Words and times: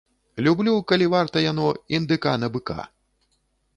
Люблю, 0.45 0.71
калі 0.91 1.09
варта 1.15 1.43
яно, 1.51 1.67
індыка 1.99 2.31
на 2.43 2.47
быка. 2.57 2.79